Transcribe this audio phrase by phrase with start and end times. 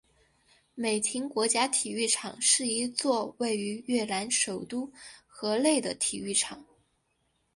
[0.73, 4.91] 美亭国家体育场是一座位于越南首都
[5.27, 6.65] 河内的体育场。